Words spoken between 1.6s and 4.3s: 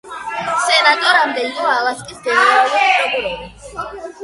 ალასკის გენერალური პროკურორი.